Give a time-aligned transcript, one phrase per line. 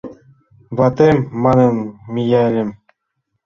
[0.77, 1.75] «Ватем!» манын
[2.13, 2.69] мияльым.